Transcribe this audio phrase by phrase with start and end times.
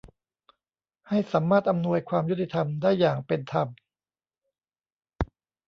[1.07, 3.67] ให้สามารถอำนวยความยุติธรรมได้อย่างเป็นธรรม